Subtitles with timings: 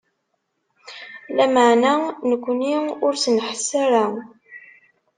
[1.35, 1.93] Lameɛna
[2.29, 4.03] nekni ur s-nḥess ara.